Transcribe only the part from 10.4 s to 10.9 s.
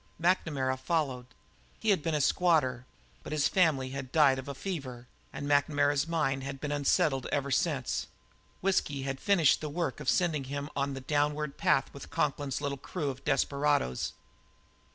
him